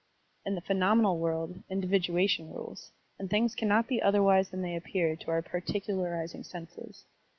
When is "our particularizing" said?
5.29-6.43